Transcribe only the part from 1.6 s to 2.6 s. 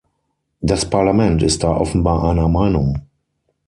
da offenbar einer